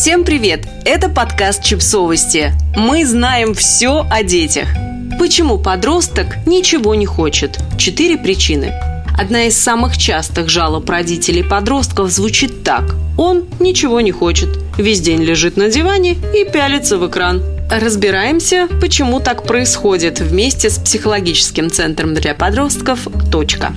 [0.00, 0.66] Всем привет!
[0.86, 2.54] Это подкаст «Чипсовости».
[2.74, 4.66] Мы знаем все о детях.
[5.18, 7.58] Почему подросток ничего не хочет?
[7.76, 8.72] Четыре причины.
[9.18, 12.94] Одна из самых частых жалоб родителей подростков звучит так.
[13.18, 14.48] Он ничего не хочет.
[14.78, 17.42] Весь день лежит на диване и пялится в экран.
[17.70, 23.74] Разбираемся, почему так происходит вместе с психологическим центром для подростков «Точка».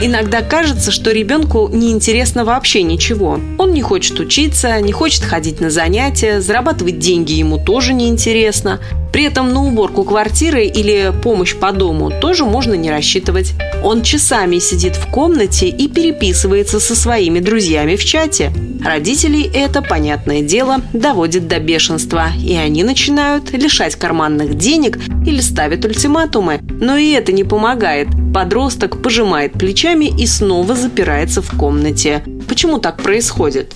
[0.00, 3.40] Иногда кажется, что ребенку неинтересно вообще ничего.
[3.58, 8.78] Он не хочет учиться, не хочет ходить на занятия, зарабатывать деньги ему тоже неинтересно.
[9.12, 13.54] При этом на уборку квартиры или помощь по дому тоже можно не рассчитывать.
[13.82, 18.52] Он часами сидит в комнате и переписывается со своими друзьями в чате.
[18.84, 25.84] Родителей это, понятное дело, доводит до бешенства, и они начинают лишать карманных денег или ставят
[25.84, 26.60] ультиматумы.
[26.80, 28.08] Но и это не помогает.
[28.32, 32.22] Подросток пожимает плечами и снова запирается в комнате.
[32.48, 33.74] Почему так происходит?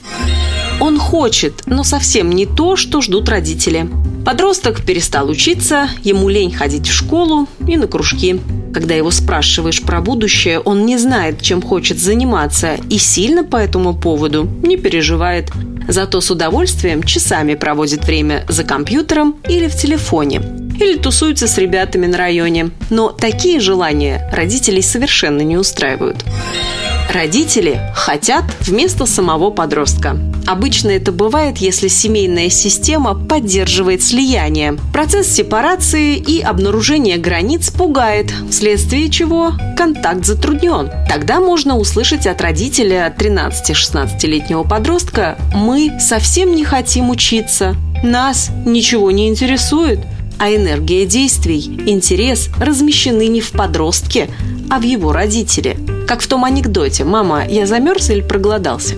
[0.83, 3.89] Он хочет, но совсем не то, что ждут родители.
[4.27, 8.41] Подросток перестал учиться, ему лень ходить в школу и на кружки.
[8.75, 13.95] Когда его спрашиваешь про будущее, он не знает, чем хочет заниматься и сильно по этому
[13.95, 15.53] поводу не переживает.
[15.87, 20.43] Зато с удовольствием часами проводит время за компьютером или в телефоне.
[20.81, 22.73] Или тусуется с ребятами на районе.
[22.91, 26.25] Но такие желания родителей совершенно не устраивают.
[27.09, 30.32] Родители хотят вместо самого подростка.
[30.47, 34.77] Обычно это бывает, если семейная система поддерживает слияние.
[34.93, 40.91] Процесс сепарации и обнаружения границ пугает, вследствие чего контакт затруднен.
[41.09, 49.29] Тогда можно услышать от родителя 13-16-летнего подростка «Мы совсем не хотим учиться, нас ничего не
[49.29, 50.01] интересует»,
[50.39, 54.29] а энергия действий, интерес размещены не в подростке,
[54.71, 55.77] а в его родителе.
[56.09, 58.97] Как в том анекдоте «Мама, я замерз или проголодался?»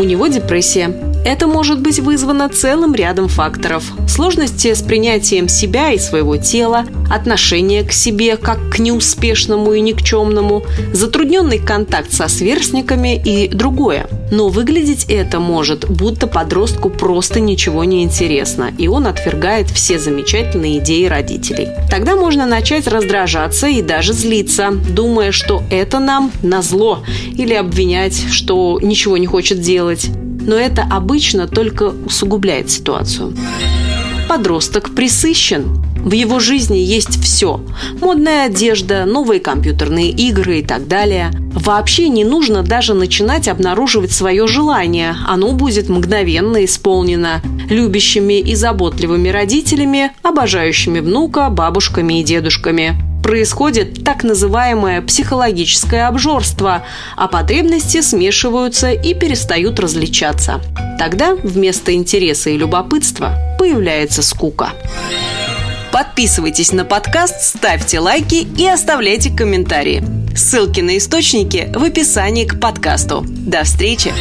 [0.00, 1.09] У него депрессия.
[1.22, 3.84] Это может быть вызвано целым рядом факторов.
[4.08, 10.64] Сложности с принятием себя и своего тела, отношение к себе как к неуспешному и никчемному,
[10.94, 14.06] затрудненный контакт со сверстниками и другое.
[14.30, 20.78] Но выглядеть это может, будто подростку просто ничего не интересно, и он отвергает все замечательные
[20.78, 21.68] идеи родителей.
[21.90, 28.78] Тогда можно начать раздражаться и даже злиться, думая, что это нам назло, или обвинять, что
[28.80, 30.10] ничего не хочет делать
[30.50, 33.32] но это обычно только усугубляет ситуацию.
[34.28, 35.80] Подросток присыщен.
[35.98, 37.60] В его жизни есть все.
[38.00, 41.30] Модная одежда, новые компьютерные игры и так далее.
[41.52, 45.14] Вообще не нужно даже начинать обнаруживать свое желание.
[45.24, 54.24] Оно будет мгновенно исполнено любящими и заботливыми родителями, обожающими внука, бабушками и дедушками происходит так
[54.24, 56.82] называемое психологическое обжорство,
[57.16, 60.60] а потребности смешиваются и перестают различаться.
[60.98, 64.70] Тогда вместо интереса и любопытства появляется скука.
[65.92, 70.02] Подписывайтесь на подкаст, ставьте лайки и оставляйте комментарии.
[70.36, 73.24] Ссылки на источники в описании к подкасту.
[73.26, 74.12] До встречи!